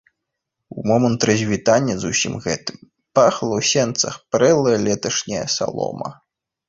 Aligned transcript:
У 0.69 0.81
момант 0.91 1.25
развітання 1.29 1.93
з 2.03 2.11
усім 2.13 2.33
гэтым 2.45 2.77
пахла 3.19 3.51
ў 3.59 3.69
сенцах 3.73 4.15
прэлая 4.37 4.77
леташняя 4.87 5.45
салома. 5.59 6.09